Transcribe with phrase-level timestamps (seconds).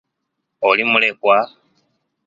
[0.67, 1.37] Oli mulekwa?